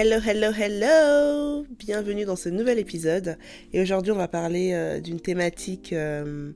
Hello, 0.00 0.18
hello, 0.24 0.52
hello 0.56 1.66
Bienvenue 1.70 2.24
dans 2.24 2.36
ce 2.36 2.48
nouvel 2.48 2.78
épisode. 2.78 3.36
Et 3.72 3.82
aujourd'hui, 3.82 4.12
on 4.12 4.16
va 4.16 4.28
parler 4.28 4.70
euh, 4.72 5.00
d'une 5.00 5.18
thématique 5.18 5.92
euh, 5.92 6.52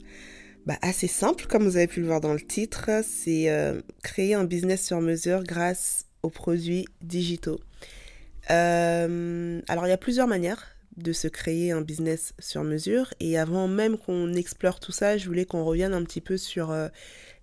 bah, 0.65 0.79
assez 0.81 1.09
simple, 1.09 1.47
comme 1.49 1.65
vous 1.65 1.77
avez 1.77 1.89
pu 1.89 1.99
le 1.99 2.07
voir 2.07 2.21
dans 2.21 2.35
le 2.35 2.41
titre. 2.41 2.89
C'est 3.03 3.51
euh, 3.51 3.83
créer 4.05 4.35
un 4.35 4.45
business 4.45 4.87
sur 4.87 5.01
mesure 5.01 5.43
grâce 5.43 6.07
aux 6.23 6.31
produits 6.31 6.87
digitaux. 7.01 7.59
alors, 8.49 9.87
il 9.87 9.89
y 9.89 9.93
a 9.93 9.99
plusieurs 9.99 10.29
manières 10.29 10.77
de 10.97 11.13
se 11.13 11.27
créer 11.27 11.73
un 11.73 11.81
business 11.81 12.35
sur 12.39 12.63
mesure. 12.63 13.13
Et 13.19 13.37
avant 13.39 13.67
même 13.67 13.99
qu'on 13.99 14.35
explore 14.35 14.79
tout 14.79 14.93
ça, 14.93 15.19
je 15.19 15.27
voulais 15.27 15.47
qu'on 15.47 15.65
revienne 15.65 15.95
un 15.95 16.05
petit 16.05 16.21
peu 16.21 16.37
sur 16.37 16.73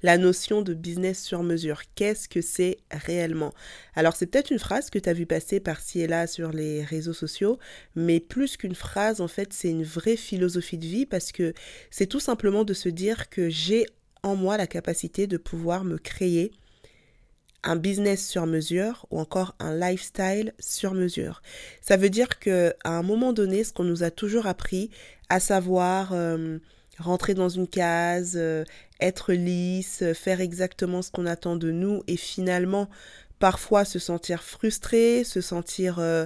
la 0.01 0.17
notion 0.17 0.61
de 0.61 0.73
business 0.73 1.21
sur 1.21 1.43
mesure. 1.43 1.81
Qu'est-ce 1.95 2.29
que 2.29 2.41
c'est 2.41 2.77
réellement? 2.91 3.53
Alors 3.95 4.15
c'est 4.15 4.27
peut-être 4.27 4.51
une 4.51 4.59
phrase 4.59 4.89
que 4.89 4.99
tu 4.99 5.09
as 5.09 5.13
vu 5.13 5.25
passer 5.25 5.59
par-ci 5.59 6.01
et 6.01 6.07
là 6.07 6.27
sur 6.27 6.51
les 6.51 6.83
réseaux 6.83 7.13
sociaux, 7.13 7.59
mais 7.95 8.19
plus 8.19 8.57
qu'une 8.57 8.75
phrase, 8.75 9.21
en 9.21 9.27
fait, 9.27 9.53
c'est 9.53 9.69
une 9.69 9.83
vraie 9.83 10.17
philosophie 10.17 10.77
de 10.77 10.85
vie 10.85 11.05
parce 11.05 11.31
que 11.31 11.53
c'est 11.91 12.07
tout 12.07 12.19
simplement 12.19 12.63
de 12.63 12.73
se 12.73 12.89
dire 12.89 13.29
que 13.29 13.49
j'ai 13.49 13.85
en 14.23 14.35
moi 14.35 14.57
la 14.57 14.67
capacité 14.67 15.27
de 15.27 15.37
pouvoir 15.37 15.83
me 15.83 15.97
créer 15.97 16.51
un 17.63 17.75
business 17.75 18.25
sur 18.25 18.45
mesure 18.45 19.05
ou 19.11 19.19
encore 19.19 19.55
un 19.59 19.75
lifestyle 19.75 20.53
sur 20.59 20.93
mesure. 20.93 21.41
Ça 21.81 21.97
veut 21.97 22.09
dire 22.09 22.39
que 22.39 22.73
à 22.83 22.97
un 22.97 23.03
moment 23.03 23.33
donné, 23.33 23.63
ce 23.63 23.73
qu'on 23.73 23.83
nous 23.83 24.03
a 24.03 24.11
toujours 24.11 24.47
appris, 24.47 24.89
à 25.29 25.39
savoir 25.39 26.13
euh, 26.13 26.59
rentrer 26.99 27.33
dans 27.33 27.49
une 27.49 27.67
case, 27.67 28.33
euh, 28.35 28.63
être 28.99 29.33
lisse, 29.33 30.03
faire 30.13 30.41
exactement 30.41 31.01
ce 31.01 31.11
qu'on 31.11 31.25
attend 31.25 31.55
de 31.55 31.71
nous 31.71 32.03
et 32.07 32.17
finalement 32.17 32.89
parfois 33.39 33.85
se 33.85 33.99
sentir 33.99 34.43
frustré, 34.43 35.23
se 35.23 35.41
sentir 35.41 35.99
euh, 35.99 36.25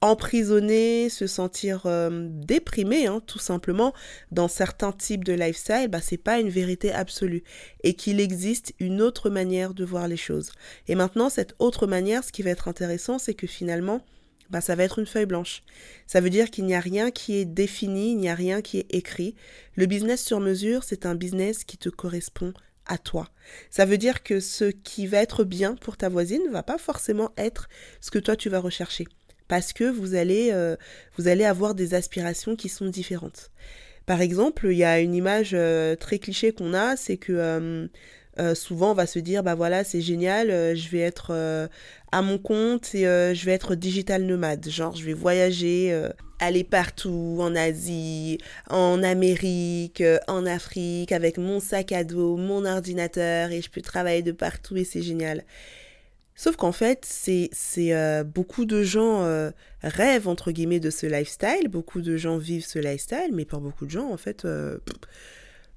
emprisonné, 0.00 1.08
se 1.08 1.26
sentir 1.26 1.82
euh, 1.86 2.28
déprimé, 2.30 3.06
hein, 3.06 3.20
tout 3.26 3.38
simplement, 3.38 3.92
dans 4.30 4.48
certains 4.48 4.92
types 4.92 5.24
de 5.24 5.32
lifestyle, 5.32 5.88
bah, 5.88 6.00
c'est 6.00 6.18
pas 6.18 6.38
une 6.38 6.50
vérité 6.50 6.92
absolue. 6.92 7.42
Et 7.82 7.94
qu'il 7.94 8.20
existe 8.20 8.74
une 8.78 9.00
autre 9.02 9.30
manière 9.30 9.74
de 9.74 9.84
voir 9.84 10.06
les 10.08 10.16
choses. 10.16 10.52
Et 10.86 10.94
maintenant, 10.94 11.30
cette 11.30 11.54
autre 11.58 11.86
manière, 11.86 12.22
ce 12.22 12.32
qui 12.32 12.42
va 12.42 12.50
être 12.50 12.68
intéressant, 12.68 13.18
c'est 13.18 13.34
que 13.34 13.46
finalement, 13.46 14.02
bah, 14.50 14.60
ça 14.60 14.74
va 14.74 14.84
être 14.84 14.98
une 14.98 15.06
feuille 15.06 15.26
blanche. 15.26 15.62
Ça 16.06 16.20
veut 16.20 16.30
dire 16.30 16.50
qu'il 16.50 16.66
n'y 16.66 16.74
a 16.74 16.80
rien 16.80 17.10
qui 17.10 17.36
est 17.36 17.44
défini, 17.44 18.12
il 18.12 18.18
n'y 18.18 18.28
a 18.28 18.34
rien 18.34 18.62
qui 18.62 18.78
est 18.78 18.94
écrit. 18.94 19.34
Le 19.74 19.86
business 19.86 20.24
sur 20.24 20.40
mesure, 20.40 20.84
c'est 20.84 21.06
un 21.06 21.14
business 21.14 21.64
qui 21.64 21.78
te 21.78 21.88
correspond 21.88 22.52
à 22.86 22.98
toi. 22.98 23.28
Ça 23.70 23.84
veut 23.84 23.98
dire 23.98 24.22
que 24.22 24.40
ce 24.40 24.64
qui 24.64 25.06
va 25.06 25.18
être 25.18 25.44
bien 25.44 25.74
pour 25.74 25.96
ta 25.96 26.08
voisine 26.08 26.42
ne 26.44 26.50
va 26.50 26.62
pas 26.62 26.78
forcément 26.78 27.32
être 27.36 27.68
ce 28.00 28.10
que 28.10 28.18
toi 28.18 28.36
tu 28.36 28.48
vas 28.48 28.60
rechercher 28.60 29.06
parce 29.48 29.72
que 29.72 29.84
vous 29.84 30.14
allez, 30.14 30.50
euh, 30.52 30.76
vous 31.16 31.26
allez 31.26 31.44
avoir 31.44 31.74
des 31.74 31.94
aspirations 31.94 32.54
qui 32.54 32.68
sont 32.68 32.86
différentes. 32.86 33.50
Par 34.06 34.20
exemple, 34.20 34.68
il 34.70 34.76
y 34.76 34.84
a 34.84 35.00
une 35.00 35.14
image 35.14 35.50
euh, 35.54 35.96
très 35.96 36.18
cliché 36.18 36.52
qu'on 36.52 36.74
a, 36.74 36.96
c'est 36.96 37.16
que 37.16 37.32
euh, 37.32 37.88
souvent 38.54 38.92
on 38.92 38.94
va 38.94 39.06
se 39.06 39.18
dire, 39.18 39.42
bah 39.42 39.54
voilà, 39.54 39.84
c'est 39.84 40.00
génial, 40.00 40.48
je 40.76 40.88
vais 40.90 41.00
être 41.00 41.68
à 42.12 42.22
mon 42.22 42.38
compte 42.38 42.94
et 42.94 43.04
je 43.04 43.44
vais 43.44 43.52
être 43.52 43.74
digital 43.74 44.22
nomade. 44.24 44.68
Genre, 44.68 44.94
je 44.94 45.04
vais 45.04 45.12
voyager, 45.12 46.08
aller 46.38 46.64
partout, 46.64 47.38
en 47.40 47.54
Asie, 47.56 48.38
en 48.70 49.02
Amérique, 49.02 50.02
en 50.28 50.46
Afrique, 50.46 51.12
avec 51.12 51.38
mon 51.38 51.60
sac 51.60 51.92
à 51.92 52.04
dos, 52.04 52.36
mon 52.36 52.64
ordinateur, 52.64 53.50
et 53.50 53.60
je 53.60 53.70
peux 53.70 53.82
travailler 53.82 54.22
de 54.22 54.32
partout 54.32 54.76
et 54.76 54.84
c'est 54.84 55.02
génial. 55.02 55.44
Sauf 56.38 56.54
qu'en 56.54 56.70
fait, 56.70 57.04
c'est 57.04 57.50
euh, 57.92 58.22
beaucoup 58.22 58.64
de 58.64 58.84
gens 58.84 59.24
euh, 59.24 59.50
rêvent 59.82 60.28
entre 60.28 60.52
guillemets 60.52 60.78
de 60.78 60.88
ce 60.88 61.04
lifestyle, 61.04 61.66
beaucoup 61.68 62.00
de 62.00 62.16
gens 62.16 62.38
vivent 62.38 62.64
ce 62.64 62.78
lifestyle, 62.78 63.30
mais 63.32 63.44
pour 63.44 63.60
beaucoup 63.60 63.86
de 63.86 63.90
gens, 63.90 64.08
en 64.08 64.16
fait, 64.16 64.44
euh, 64.44 64.78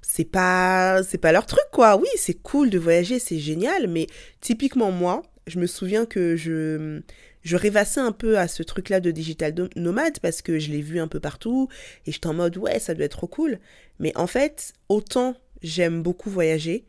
c'est 0.02 0.26
pas 0.26 1.04
c'est 1.04 1.18
pas 1.18 1.32
leur 1.32 1.46
truc 1.46 1.66
quoi. 1.72 1.98
Oui, 1.98 2.08
c'est 2.16 2.34
cool 2.36 2.70
de 2.70 2.80
voyager, 2.80 3.20
c'est 3.20 3.40
génial, 3.40 3.88
mais 3.88 4.08
typiquement 4.42 4.92
moi, 4.92 5.24
je 5.48 5.60
me 5.60 5.68
souviens 5.68 6.06
que 6.06 6.36
je 6.36 7.02
je 7.44 7.56
rêvassais 7.56 8.00
un 8.00 8.12
peu 8.12 8.38
à 8.38 8.48
ce 8.48 8.64
truc-là 8.64 9.00
de 9.00 9.12
digital 9.12 9.54
nomade 9.76 10.20
parce 10.22 10.42
que 10.42 10.60
je 10.60 10.70
l'ai 10.72 10.82
vu 10.82 11.00
un 11.00 11.08
peu 11.08 11.20
partout 11.20 11.70
et 12.06 12.12
j'étais 12.12 12.28
en 12.28 12.34
mode 12.36 12.58
ouais, 12.58 12.80
ça 12.80 12.94
doit 12.94 13.06
être 13.06 13.18
trop 13.18 13.28
cool. 13.28 13.60
Mais 14.00 14.16
en 14.16 14.28
fait, 14.28 14.74
autant 14.90 15.36
j'aime 15.64 16.04
beaucoup 16.04 16.30
voyager, 16.30 16.86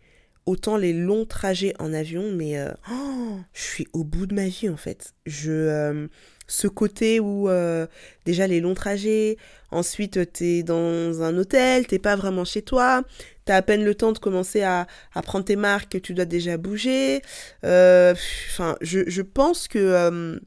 autant 0.47 0.77
les 0.77 0.93
longs 0.93 1.25
trajets 1.25 1.75
en 1.79 1.93
avion, 1.93 2.33
mais 2.33 2.59
euh, 2.59 2.71
oh, 2.91 3.39
je 3.53 3.63
suis 3.63 3.89
au 3.93 4.05
bout 4.05 4.27
de 4.27 4.35
ma 4.35 4.47
vie 4.47 4.69
en 4.69 4.77
fait. 4.77 5.15
Je, 5.27 5.53
euh, 5.53 6.07
ce 6.49 6.67
côté 6.67 7.21
où 7.21 7.49
euh, 7.49 7.87
déjà 8.25 8.47
les 8.47 8.61
longs 8.61 8.75
trajets, 8.75 9.37
ensuite 9.71 10.33
t'es 10.33 10.63
dans 10.63 11.23
un 11.23 11.37
hôtel, 11.37 11.87
t'es 11.87 11.99
pas 11.99 12.17
vraiment 12.17 12.45
chez 12.45 12.63
toi, 12.63 13.03
t'as 13.45 13.57
à 13.57 13.63
peine 13.63 13.85
le 13.85 13.95
temps 13.95 14.13
de 14.13 14.19
commencer 14.19 14.63
à, 14.63 14.87
à 15.15 15.23
prendre 15.23 15.45
tes 15.45 15.57
marques, 15.57 16.01
tu 16.03 16.15
dois 16.15 16.25
déjà 16.25 16.57
bouger. 16.57 17.23
Enfin, 17.63 18.77
je, 18.81 19.01
je, 19.07 19.23
pense 19.23 19.69
que 19.69 20.41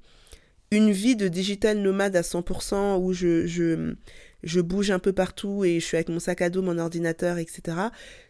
une 0.72 0.92
vie 0.92 1.16
de 1.16 1.28
digital 1.28 1.78
nomade 1.80 2.16
à 2.16 2.22
100% 2.22 3.00
où 3.00 3.14
je, 3.14 3.48
je 3.48 3.96
je 4.46 4.62
bouge 4.62 4.92
un 4.92 5.00
peu 5.00 5.12
partout 5.12 5.66
et 5.66 5.80
je 5.80 5.86
suis 5.86 5.98
avec 5.98 6.08
mon 6.10 6.20
sac 6.20 6.42
à 6.42 6.50
dos, 6.50 6.62
mon 6.62 6.78
ordinateur, 6.78 7.40
etc. 7.40 7.78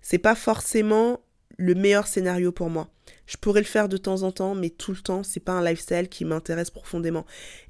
C'est 0.02 0.18
pas 0.18 0.34
forcément 0.34 1.20
le 1.57 1.75
meilleur 1.75 2.07
scénario 2.07 2.51
pour 2.51 2.69
moi. 2.69 2.89
Je 3.28 3.38
pourrais 3.38 3.61
le 3.61 3.66
faire 3.66 3.89
de 3.89 3.97
temps 3.97 4.22
en 4.23 4.31
temps, 4.31 4.53
mais 4.53 4.69
tout 4.69 4.91
le 4.91 4.97
temps, 4.97 5.23
c'est 5.23 5.39
pas 5.39 5.53
un 5.53 5.63
lifestyle 5.63 6.09
qui 6.09 6.25
m'intéresse 6.25 6.69
profondément. 6.69 7.25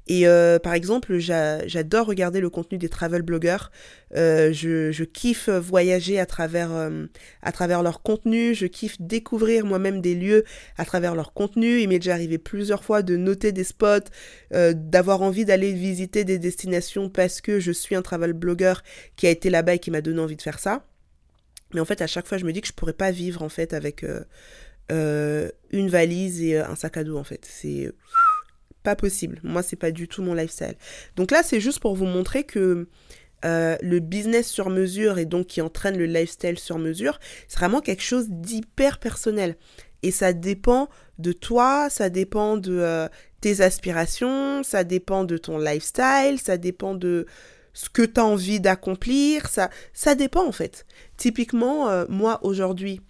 Et 0.06 0.26
euh, 0.26 0.58
par 0.58 0.74
exemple, 0.74 1.18
j'adore 1.18 2.06
regarder 2.06 2.40
le 2.40 2.50
contenu 2.50 2.76
des 2.76 2.90
travel 2.90 3.22
blogueurs. 3.22 3.70
Euh, 4.14 4.52
je, 4.52 5.04
kiffe 5.04 5.48
voyager 5.48 6.18
à 6.18 6.26
travers, 6.26 6.72
euh, 6.72 7.06
à 7.42 7.52
travers 7.52 7.82
leur 7.82 8.02
contenu. 8.02 8.54
Je 8.54 8.66
kiffe 8.66 9.00
découvrir 9.00 9.64
moi-même 9.64 10.00
des 10.02 10.14
lieux 10.14 10.44
à 10.76 10.84
travers 10.84 11.14
leur 11.14 11.32
contenu. 11.32 11.80
Il 11.80 11.88
m'est 11.88 11.98
déjà 11.98 12.14
arrivé 12.14 12.36
plusieurs 12.38 12.84
fois 12.84 13.02
de 13.02 13.16
noter 13.16 13.52
des 13.52 13.64
spots, 13.64 14.10
d'avoir 14.50 15.22
envie 15.22 15.44
d'aller 15.44 15.72
visiter 15.72 16.24
des 16.24 16.38
destinations 16.38 17.08
parce 17.08 17.40
que 17.40 17.60
je 17.60 17.72
suis 17.72 17.94
un 17.94 18.02
travel 18.02 18.32
blogueur 18.34 18.82
qui 19.16 19.26
a 19.26 19.30
été 19.30 19.48
là-bas 19.48 19.74
et 19.74 19.78
qui 19.78 19.90
m'a 19.90 20.02
donné 20.02 20.20
envie 20.20 20.36
de 20.36 20.42
faire 20.42 20.58
ça. 20.58 20.84
Mais 21.76 21.82
en 21.82 21.84
fait, 21.84 22.00
à 22.00 22.06
chaque 22.06 22.26
fois, 22.26 22.38
je 22.38 22.46
me 22.46 22.54
dis 22.54 22.62
que 22.62 22.68
je 22.68 22.72
pourrais 22.72 22.94
pas 22.94 23.10
vivre 23.10 23.42
en 23.42 23.50
fait 23.50 23.74
avec 23.74 24.02
euh, 24.02 24.24
euh, 24.90 25.50
une 25.72 25.90
valise 25.90 26.40
et 26.40 26.56
euh, 26.56 26.66
un 26.66 26.74
sac 26.74 26.96
à 26.96 27.04
dos 27.04 27.18
en 27.18 27.22
fait. 27.22 27.46
C'est 27.46 27.92
pas 28.82 28.96
possible. 28.96 29.40
Moi, 29.42 29.62
c'est 29.62 29.76
pas 29.76 29.90
du 29.90 30.08
tout 30.08 30.22
mon 30.22 30.32
lifestyle. 30.32 30.76
Donc 31.16 31.30
là, 31.30 31.42
c'est 31.42 31.60
juste 31.60 31.80
pour 31.80 31.94
vous 31.94 32.06
montrer 32.06 32.44
que 32.44 32.88
le 33.42 33.98
business 33.98 34.48
sur 34.48 34.70
mesure 34.70 35.18
et 35.18 35.26
donc 35.26 35.48
qui 35.48 35.60
entraîne 35.60 35.98
le 35.98 36.06
lifestyle 36.06 36.58
sur 36.58 36.78
mesure, 36.78 37.20
c'est 37.46 37.58
vraiment 37.58 37.82
quelque 37.82 38.02
chose 38.02 38.30
d'hyper 38.30 38.98
personnel. 38.98 39.56
Et 40.02 40.10
ça 40.10 40.32
dépend 40.32 40.88
de 41.18 41.32
toi, 41.32 41.88
ça 41.90 42.08
dépend 42.08 42.56
de 42.56 43.06
tes 43.42 43.60
aspirations, 43.60 44.62
ça 44.62 44.82
dépend 44.82 45.24
de 45.24 45.36
ton 45.36 45.58
lifestyle, 45.58 46.40
ça 46.42 46.56
dépend 46.56 46.94
de 46.94 47.26
ce 47.76 47.90
que 47.90 48.02
tu 48.02 48.18
as 48.18 48.24
envie 48.24 48.58
d'accomplir, 48.58 49.48
ça, 49.48 49.68
ça 49.92 50.14
dépend 50.14 50.46
en 50.46 50.52
fait. 50.52 50.86
Typiquement, 51.18 51.90
euh, 51.90 52.06
moi 52.08 52.40
aujourd'hui, 52.42 53.02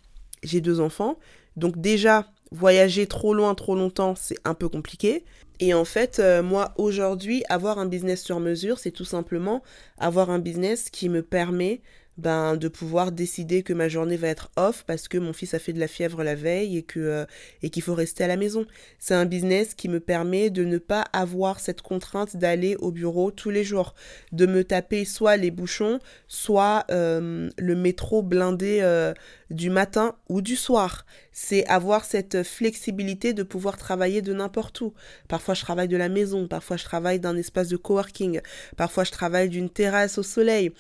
j'ai 0.43 0.61
deux 0.61 0.81
enfants, 0.81 1.19
donc 1.55 1.81
déjà, 1.81 2.27
voyager 2.51 3.07
trop 3.07 3.33
loin, 3.33 3.55
trop 3.55 3.77
longtemps, 3.77 4.17
c'est 4.17 4.39
un 4.45 4.55
peu 4.55 4.69
compliqué. 4.69 5.25
Et 5.61 5.73
en 5.73 5.85
fait, 5.85 6.19
euh, 6.19 6.43
moi 6.43 6.75
aujourd'hui, 6.79 7.45
avoir 7.49 7.79
un 7.79 7.87
business 7.87 8.25
sur 8.25 8.41
mesure, 8.41 8.81
c'est 8.81 8.91
tout 8.91 9.05
simplement 9.05 9.63
avoir 9.99 10.31
un 10.31 10.41
business 10.41 10.91
qui 10.91 11.09
me 11.09 11.23
permet 11.23 11.81
ben, 12.19 12.57
de 12.57 12.69
pouvoir 12.69 13.13
décider 13.13 13.63
que 13.63 13.73
ma 13.73 13.89
journée 13.89 14.17
va 14.17 14.29
être 14.29 14.51
off 14.57 14.85
parce 14.87 15.07
que 15.07 15.19
mon 15.19 15.35
fils 15.35 15.53
a 15.53 15.59
fait 15.59 15.75
de 15.75 15.81
la 15.81 15.89
fièvre 15.89 16.23
la 16.23 16.35
veille 16.35 16.79
et 16.79 16.83
que 16.83 17.01
euh, 17.01 17.25
et 17.63 17.69
qu'il 17.69 17.83
faut 17.83 17.95
rester 17.95 18.25
à 18.25 18.27
la 18.27 18.37
maison. 18.37 18.67
C'est 18.99 19.15
un 19.15 19.27
business 19.27 19.75
qui 19.75 19.89
me 19.89 20.01
permet 20.01 20.49
de 20.49 20.65
ne 20.65 20.79
pas 20.79 21.05
avoir 21.13 21.61
cette 21.61 21.83
contrainte 21.83 22.37
d'aller 22.37 22.77
au 22.77 22.91
bureau 22.91 23.31
tous 23.31 23.51
les 23.51 23.65
jours, 23.65 23.95
de 24.33 24.47
me 24.47 24.65
taper 24.65 25.05
soit 25.05 25.37
les 25.37 25.51
bouchons, 25.51 25.99
soit 26.27 26.85
euh, 26.91 27.51
le 27.59 27.75
métro 27.75 28.23
blindé 28.23 28.79
euh, 28.81 29.13
du 29.51 29.69
matin 29.69 30.17
ou 30.31 30.41
du 30.41 30.57
soir. 30.57 31.05
C'est 31.33 31.67
avoir 31.67 32.07
cette 32.07 32.43
flexibilité 32.43 33.35
de 33.35 33.43
pouvoir 33.43 33.77
travailler 33.77 34.23
de 34.23 34.33
n'importe 34.33 34.81
où. 34.81 34.95
Parfois 35.29 35.55
je 35.55 35.61
travaille 35.61 35.89
de 35.89 35.99
la 35.99 36.09
maison, 36.09 36.49
parfois 36.49 36.79
je 36.79 36.85
travaille 36.85 37.21
d'un 37.21 37.37
espace 37.37 37.69
de 37.69 37.77
coworking, 37.77 38.41
parfois 38.77 39.05
je 39.05 39.11
travaille 39.11 39.51
d'une 39.51 39.69
terrasse 39.69 40.17
au 40.17 40.23
soleil 40.23 40.73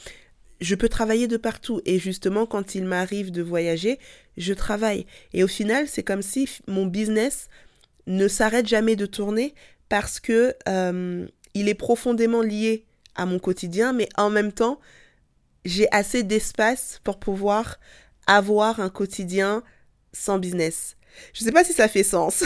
je 0.61 0.75
peux 0.75 0.88
travailler 0.88 1.29
de 1.29 1.37
partout. 1.37 1.81
Et 1.85 1.99
justement, 1.99 2.47
quand 2.47 2.75
il 2.75 2.85
m'arrive 2.85 3.31
de 3.31 3.43
voyager, 3.43 3.99
je 4.37 4.53
travaille. 4.53 5.06
Et 5.32 5.44
au 5.44 5.49
final, 5.49 5.88
c'est 5.88 6.03
comme 6.03 6.23
si 6.23 6.49
mon 6.67 6.87
business 6.87 7.49
ne 8.06 8.29
s'arrête 8.29 8.67
jamais 8.67 8.97
de 8.97 9.06
tourner 9.06 9.55
parce 9.88 10.20
que 10.20 10.55
euh, 10.69 11.26
il 11.55 11.69
est 11.69 11.75
profondément 11.75 12.43
lié 12.43 12.85
à 13.14 13.26
mon 13.26 13.38
quotidien, 13.38 13.93
mais 13.93 14.08
en 14.17 14.31
même 14.31 14.53
temps, 14.53 14.81
j'ai 15.64 15.88
assez 15.93 16.23
d'espace 16.23 17.00
pour 17.02 17.19
pouvoir 17.19 17.79
avoir 18.26 18.81
un 18.81 18.91
quotidien 18.91 19.62
sans 20.12 20.38
business. 20.38 20.97
Je 21.32 21.43
ne 21.43 21.47
sais 21.47 21.52
pas 21.52 21.64
si 21.64 21.73
ça 21.73 21.88
fait 21.88 22.02
sens. 22.02 22.44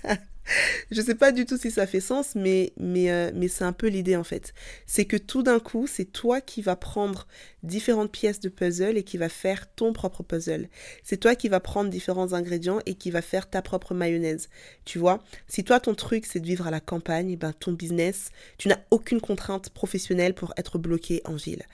je 0.90 1.00
sais 1.00 1.14
pas 1.14 1.32
du 1.32 1.44
tout 1.44 1.56
si 1.56 1.70
ça 1.70 1.86
fait 1.86 2.00
sens, 2.00 2.34
mais, 2.34 2.72
mais, 2.78 3.10
euh, 3.10 3.30
mais 3.34 3.48
c'est 3.48 3.64
un 3.64 3.72
peu 3.72 3.88
l'idée 3.88 4.16
en 4.16 4.24
fait. 4.24 4.54
C'est 4.86 5.04
que 5.04 5.16
tout 5.16 5.42
d'un 5.42 5.60
coup, 5.60 5.86
c'est 5.86 6.06
toi 6.06 6.40
qui 6.40 6.62
vas 6.62 6.76
prendre 6.76 7.26
différentes 7.62 8.12
pièces 8.12 8.40
de 8.40 8.48
puzzle 8.48 8.96
et 8.96 9.02
qui 9.02 9.18
va 9.18 9.28
faire 9.28 9.72
ton 9.74 9.92
propre 9.92 10.22
puzzle. 10.22 10.68
C'est 11.02 11.18
toi 11.18 11.34
qui 11.34 11.48
vas 11.48 11.60
prendre 11.60 11.90
différents 11.90 12.32
ingrédients 12.32 12.80
et 12.86 12.94
qui 12.94 13.10
va 13.10 13.22
faire 13.22 13.48
ta 13.48 13.62
propre 13.62 13.94
mayonnaise. 13.94 14.48
Tu 14.84 14.98
vois, 14.98 15.22
si 15.48 15.64
toi 15.64 15.80
ton 15.80 15.94
truc 15.94 16.26
c'est 16.26 16.40
de 16.40 16.46
vivre 16.46 16.66
à 16.66 16.70
la 16.70 16.80
campagne, 16.80 17.36
ben 17.36 17.52
ton 17.52 17.72
business, 17.72 18.30
tu 18.58 18.68
n'as 18.68 18.78
aucune 18.90 19.20
contrainte 19.20 19.70
professionnelle 19.70 20.34
pour 20.34 20.52
être 20.56 20.78
bloqué 20.78 21.22
en 21.24 21.34
ville. 21.34 21.64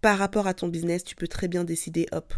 Par 0.00 0.18
rapport 0.18 0.46
à 0.46 0.54
ton 0.54 0.68
business, 0.68 1.02
tu 1.02 1.16
peux 1.16 1.26
très 1.26 1.48
bien 1.48 1.64
décider, 1.64 2.06
hop, 2.12 2.32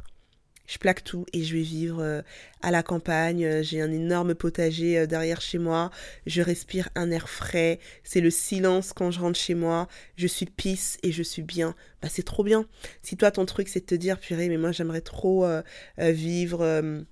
je 0.71 0.79
plaque 0.79 1.03
tout 1.03 1.27
et 1.33 1.43
je 1.43 1.57
vais 1.57 1.63
vivre 1.63 2.01
euh, 2.01 2.23
à 2.63 2.71
la 2.71 2.85
campagne. 2.85 3.45
Euh, 3.45 3.63
j'ai 3.63 3.81
un 3.81 3.91
énorme 3.91 4.37
potager 4.37 5.01
euh, 5.01 5.07
derrière 5.07 5.41
chez 5.41 5.59
moi. 5.59 5.91
Je 6.27 6.43
respire 6.43 6.89
un 6.95 7.11
air 7.11 7.29
frais. 7.29 7.81
C'est 8.05 8.21
le 8.21 8.31
silence 8.31 8.93
quand 8.93 9.11
je 9.11 9.19
rentre 9.19 9.39
chez 9.39 9.57
moi. 9.57 9.89
Je 10.15 10.29
suis 10.29 10.47
pisse 10.47 10.97
et 11.03 11.11
je 11.11 11.25
suis 11.25 11.43
bien. 11.43 11.75
Bah, 12.03 12.09
c'est 12.09 12.23
trop 12.23 12.45
bien. 12.45 12.67
Si 13.03 13.17
toi, 13.17 13.33
ton 13.33 13.47
truc, 13.47 13.67
c'est 13.67 13.81
de 13.81 13.87
te 13.87 13.97
dire, 13.97 14.21
purée, 14.21 14.49
mais 14.49 14.59
moi, 14.59 14.71
j'aimerais 14.71 15.01
trop 15.01 15.45
vivre 15.99 17.05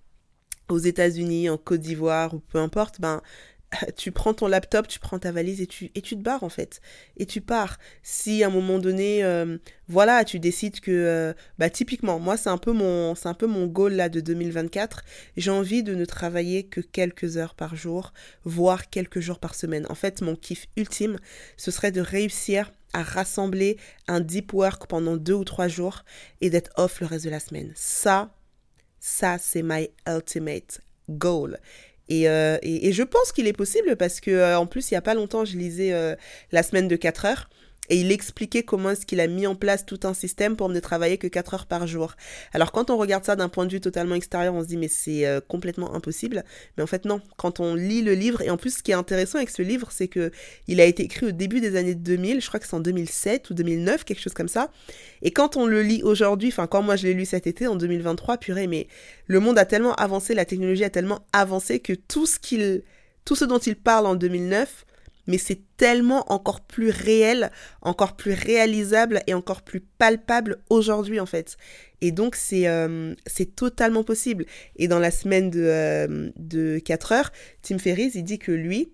aux 0.69 0.79
États-Unis, 0.79 1.51
en 1.51 1.59
Côte 1.59 1.81
d'Ivoire 1.81 2.35
ou 2.35 2.39
peu 2.39 2.59
importe, 2.59 3.01
ben 3.01 3.23
tu 3.97 4.13
prends 4.13 4.35
ton 4.35 4.47
laptop, 4.47 4.89
tu 4.89 4.99
prends 4.99 5.19
ta 5.19 5.33
valise 5.33 5.61
et 5.61 5.67
tu, 5.67 5.91
et 5.95 6.01
tu 6.01 6.17
te 6.17 6.23
barres 6.23 6.43
en 6.43 6.49
fait. 6.49 6.81
Et 7.17 7.27
tu 7.27 7.41
pars. 7.41 7.79
Si 8.03 8.43
à 8.43 8.47
un 8.47 8.51
moment 8.51 8.79
donné, 8.79 9.23
euh, 9.25 9.59
voilà, 9.89 10.25
tu 10.25 10.39
décides 10.39 10.81
que, 10.81 10.91
euh, 10.91 11.33
bah 11.59 11.71
typiquement, 11.71 12.19
moi 12.19 12.37
c'est 12.37 12.49
un 12.49 12.59
peu 12.59 12.73
mon, 12.73 13.15
c'est 13.15 13.29
un 13.29 13.35
peu 13.35 13.47
mon 13.47 13.67
goal 13.67 13.95
là 13.95 14.09
de 14.09 14.21
2024. 14.21 15.05
J'ai 15.37 15.51
envie 15.51 15.83
de 15.83 15.95
ne 15.95 16.05
travailler 16.05 16.65
que 16.65 16.81
quelques 16.81 17.37
heures 17.37 17.55
par 17.55 17.77
jour, 17.77 18.13
voire 18.45 18.91
quelques 18.91 19.21
jours 19.21 19.39
par 19.39 19.55
semaine. 19.55 19.87
En 19.91 19.95
fait, 19.95 20.23
mon 20.23 20.37
kiff 20.37 20.67
ultime, 20.77 21.19
ce 21.57 21.71
serait 21.71 21.93
de 21.93 22.01
réussir 22.01 22.73
à 22.95 23.03
rassembler 23.03 23.77
un 24.07 24.21
deep 24.21 24.55
work 24.55 24.87
pendant 24.87 25.17
deux 25.17 25.35
ou 25.35 25.45
trois 25.45 25.69
jours 25.69 26.05
et 26.41 26.49
d'être 26.49 26.71
off 26.77 27.01
le 27.01 27.07
reste 27.07 27.27
de 27.27 27.31
la 27.31 27.41
semaine. 27.41 27.73
Ça, 27.75 28.35
ça 28.99 29.37
c'est 29.39 29.63
my 29.63 29.91
ultimate 30.07 30.81
goal. 31.11 31.59
Euh, 32.11 32.59
et, 32.63 32.89
et, 32.89 32.93
je 32.93 33.03
pense 33.03 33.33
qu'il 33.33 33.47
est 33.47 33.53
possible 33.53 33.97
parce 33.97 34.21
que 34.21 34.31
euh, 34.31 34.59
en 34.59 34.67
plus, 34.67 34.91
il 34.91 34.95
n'y 34.95 34.99
a 34.99 35.03
pas 35.03 35.15
longtemps, 35.15 35.45
je 35.45 35.57
lisais 35.57 35.93
euh, 35.93 36.15
la 36.53 36.63
semaine 36.63 36.89
de 36.89 36.97
4 36.97 37.25
heures 37.27 37.51
et 37.89 37.97
il 37.97 38.13
expliquait 38.13 38.63
comment 38.63 38.91
est-ce 38.91 39.07
qu'il 39.07 39.21
a 39.21 39.27
mis 39.27 39.47
en 39.47 39.55
place 39.55 39.87
tout 39.87 40.01
un 40.05 40.15
système 40.15 40.57
pour 40.57 40.69
ne 40.69 40.81
travailler 40.81 41.19
que 41.19 41.27
4 41.27 41.55
heures 41.55 41.67
par 41.67 41.87
jour. 41.87 42.15
Alors 42.53 42.73
quand 42.73 42.91
on 42.91 42.97
regarde 42.97 43.25
ça 43.25 43.37
d'un 43.37 43.49
point 43.49 43.67
de 43.67 43.73
vue 43.73 43.81
totalement 43.81 44.15
extérieur, 44.15 44.55
on 44.55 44.63
se 44.63 44.67
dit 44.67 44.77
mais 44.77 44.89
c'est 44.89 45.27
euh, 45.27 45.41
complètement 45.41 45.95
impossible. 45.95 46.45
Mais 46.77 46.83
en 46.83 46.87
fait 46.87 47.05
non, 47.05 47.21
quand 47.37 47.61
on 47.61 47.75
lit 47.75 48.03
le 48.03 48.15
livre, 48.15 48.43
et 48.43 48.51
en 48.51 48.57
plus 48.57 48.79
ce 48.79 48.83
qui 48.83 48.91
est 48.91 48.95
intéressant 48.95 49.39
avec 49.39 49.51
ce 49.51 49.63
livre, 49.63 49.89
c'est 49.91 50.09
que 50.09 50.31
il 50.67 50.81
a 50.81 50.85
été 50.85 51.03
écrit 51.05 51.27
au 51.27 51.33
début 51.33 51.61
des 51.61 51.77
années 51.77 51.95
2000, 51.95 52.41
je 52.41 52.49
crois 52.49 52.61
que 52.61 52.67
c'est 52.67 52.75
en 52.75 52.81
2007 52.81 53.51
ou 53.51 53.55
2009, 53.55 54.05
quelque 54.05 54.21
chose 54.21 54.35
comme 54.35 54.49
ça. 54.49 54.71
Et 55.23 55.31
quand 55.31 55.57
on 55.57 55.67
le 55.67 55.83
lit 55.83 56.03
aujourd'hui, 56.03 56.49
enfin 56.49 56.67
quand 56.67 56.83
moi 56.83 56.97
je 56.97 57.07
l'ai 57.07 57.15
lu 57.15 57.25
cet 57.25 57.47
été 57.47 57.67
en 57.67 57.77
2023, 57.77 58.39
purée, 58.39 58.67
mais 58.67 58.89
le 59.27 59.41
monde 59.41 59.59
a 59.59 59.65
tellement 59.65 59.95
avancé, 59.95 60.35
la 60.35 60.45
technologie 60.45 60.85
a 60.85 60.91
tellement 60.91 61.27
avancé 61.33 61.81
que 61.81 61.93
tout 61.93 62.27
ce 62.27 62.39
qu'il 62.39 62.83
tout 63.25 63.37
ce 63.37 63.45
dont 63.45 63.59
il 63.59 63.77
parle 63.77 64.07
en 64.07 64.15
2009, 64.15 64.87
mais 65.29 65.39
c'est 65.39 65.61
tellement 65.77 66.33
encore 66.33 66.63
plus 66.63 66.91
réel, 66.91 67.53
encore 67.83 68.17
plus 68.17 68.33
réalisable 68.33 69.23
et 69.29 69.35
encore 69.35 69.63
plus 69.63 69.81
palpable 69.81 70.59
aujourd'hui 70.71 71.21
en 71.21 71.27
fait. 71.27 71.57
Et 72.01 72.11
donc 72.11 72.35
c'est 72.35 72.67
euh, 72.67 73.15
c'est 73.27 73.55
totalement 73.55 74.03
possible. 74.03 74.47
Et 74.75 74.89
dans 74.89 74.99
la 74.99 75.13
semaine 75.13 75.51
de, 75.51 75.63
euh, 75.63 76.31
de 76.37 76.81
4 76.81 77.13
heures, 77.13 77.33
Tim 77.63 77.79
Ferriss, 77.79 78.17
il 78.17 78.25
dit 78.25 78.39
que 78.39 78.53
lui, 78.53 78.93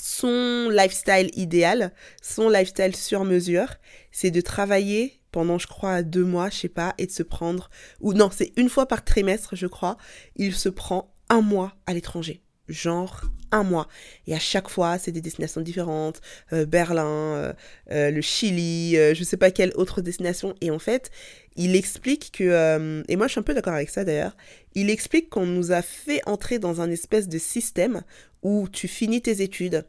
son 0.00 0.70
lifestyle 0.70 1.30
idéal, 1.34 1.92
son 2.22 2.48
lifestyle 2.48 2.96
sur 2.96 3.24
mesure, 3.24 3.68
c'est 4.10 4.30
de 4.30 4.40
travailler 4.40 5.20
pendant, 5.32 5.58
je 5.58 5.66
crois, 5.66 6.02
deux 6.02 6.24
mois, 6.24 6.50
je 6.50 6.56
sais 6.56 6.68
pas, 6.68 6.94
et 6.98 7.06
de 7.06 7.10
se 7.10 7.22
prendre, 7.22 7.70
ou 8.00 8.12
non, 8.12 8.30
c'est 8.30 8.52
une 8.56 8.68
fois 8.68 8.86
par 8.86 9.02
trimestre, 9.02 9.56
je 9.56 9.66
crois, 9.66 9.96
il 10.36 10.54
se 10.54 10.68
prend 10.68 11.14
un 11.30 11.40
mois 11.40 11.74
à 11.86 11.94
l'étranger 11.94 12.41
genre 12.68 13.22
un 13.50 13.62
mois. 13.62 13.88
Et 14.26 14.34
à 14.34 14.38
chaque 14.38 14.68
fois, 14.68 14.98
c'est 14.98 15.12
des 15.12 15.20
destinations 15.20 15.60
différentes. 15.60 16.20
Euh, 16.52 16.64
Berlin, 16.64 17.06
euh, 17.06 17.52
euh, 17.90 18.10
le 18.10 18.20
Chili, 18.20 18.94
je 18.94 19.24
sais 19.24 19.36
pas 19.36 19.50
quelle 19.50 19.72
autre 19.74 20.00
destination. 20.00 20.54
Et 20.60 20.70
en 20.70 20.78
fait, 20.78 21.10
il 21.56 21.76
explique 21.76 22.32
que, 22.32 23.02
et 23.08 23.16
moi 23.16 23.26
je 23.26 23.32
suis 23.32 23.38
un 23.38 23.42
peu 23.42 23.54
d'accord 23.54 23.74
avec 23.74 23.90
ça 23.90 24.04
d'ailleurs, 24.04 24.36
il 24.74 24.88
explique 24.88 25.28
qu'on 25.28 25.44
nous 25.44 25.70
a 25.70 25.82
fait 25.82 26.26
entrer 26.26 26.58
dans 26.58 26.80
un 26.80 26.90
espèce 26.90 27.28
de 27.28 27.36
système 27.36 28.02
où 28.42 28.68
tu 28.70 28.88
finis 28.88 29.20
tes 29.20 29.42
études, 29.42 29.84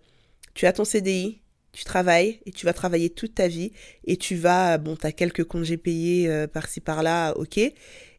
tu 0.54 0.66
as 0.66 0.74
ton 0.74 0.84
CDI, 0.84 1.42
tu 1.72 1.86
travailles 1.86 2.42
et 2.46 2.52
tu 2.52 2.66
vas 2.66 2.74
travailler 2.74 3.10
toute 3.10 3.36
ta 3.36 3.48
vie 3.48 3.72
et 4.04 4.18
tu 4.18 4.36
vas, 4.36 4.78
bon, 4.78 4.98
tu 4.98 5.08
as 5.08 5.14
quelques 5.14 5.46
congés 5.46 5.78
payés 5.78 6.48
par-ci 6.52 6.82
par-là, 6.82 7.32
ok. 7.38 7.60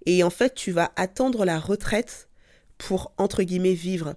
Et 0.07 0.23
en 0.23 0.31
fait, 0.31 0.55
tu 0.55 0.73
vas 0.73 0.93
attendre 0.97 1.45
la 1.45 1.59
retraite 1.59 2.29
pour, 2.79 3.13
entre 3.19 3.43
guillemets, 3.43 3.75
vivre 3.75 4.15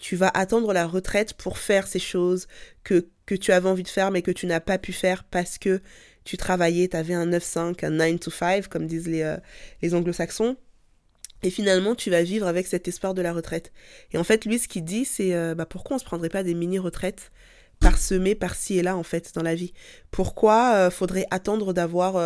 tu 0.00 0.16
vas 0.16 0.30
attendre 0.32 0.72
la 0.72 0.86
retraite 0.86 1.34
pour 1.34 1.58
faire 1.58 1.86
ces 1.86 1.98
choses 1.98 2.48
que, 2.82 3.06
que 3.26 3.34
tu 3.34 3.52
avais 3.52 3.68
envie 3.68 3.82
de 3.82 3.88
faire 3.88 4.10
mais 4.10 4.22
que 4.22 4.30
tu 4.30 4.46
n'as 4.46 4.60
pas 4.60 4.78
pu 4.78 4.92
faire 4.92 5.24
parce 5.24 5.58
que 5.58 5.80
tu 6.24 6.36
travaillais, 6.36 6.88
tu 6.88 6.96
avais 6.96 7.14
un 7.14 7.26
9-5, 7.26 7.84
un 7.84 7.90
9 7.90 8.20
to 8.20 8.30
5 8.30 8.66
comme 8.68 8.86
disent 8.86 9.08
les, 9.08 9.22
euh, 9.22 9.36
les 9.82 9.94
anglo-saxons. 9.94 10.56
Et 11.42 11.48
finalement, 11.48 11.94
tu 11.94 12.10
vas 12.10 12.22
vivre 12.22 12.46
avec 12.46 12.66
cet 12.66 12.86
espoir 12.86 13.14
de 13.14 13.22
la 13.22 13.32
retraite. 13.32 13.72
Et 14.12 14.18
en 14.18 14.24
fait, 14.24 14.44
lui, 14.44 14.58
ce 14.58 14.68
qu'il 14.68 14.84
dit, 14.84 15.06
c'est 15.06 15.34
euh, 15.34 15.54
bah, 15.54 15.64
pourquoi 15.64 15.96
on 15.96 15.98
se 15.98 16.04
prendrait 16.04 16.28
pas 16.28 16.42
des 16.42 16.52
mini-retraites 16.52 17.30
parsemées 17.80 18.34
par-ci 18.34 18.76
et 18.76 18.82
là, 18.82 18.94
en 18.94 19.02
fait, 19.02 19.34
dans 19.34 19.42
la 19.42 19.54
vie? 19.54 19.72
Pourquoi 20.10 20.74
euh, 20.74 20.90
faudrait 20.90 21.24
attendre 21.30 21.72
d'avoir, 21.72 22.18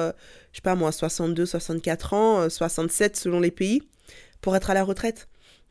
je 0.50 0.56
sais 0.56 0.62
pas 0.62 0.74
moi, 0.74 0.90
62, 0.90 1.46
64 1.46 2.12
ans, 2.14 2.50
67 2.50 3.16
selon 3.16 3.38
les 3.38 3.52
pays, 3.52 3.82
pour 4.40 4.56
être 4.56 4.70
à 4.70 4.74
la 4.74 4.82
retraite? 4.82 5.28